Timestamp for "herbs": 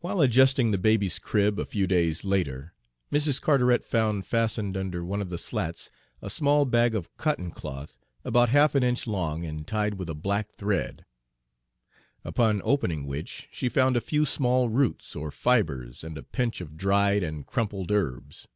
17.90-18.46